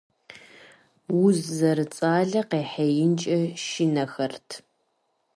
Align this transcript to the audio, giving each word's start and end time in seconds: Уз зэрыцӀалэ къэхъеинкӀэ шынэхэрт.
Уз 1.23 1.37
зэрыцӀалэ 1.57 2.41
къэхъеинкӀэ 2.49 3.39
шынэхэрт. 3.65 4.49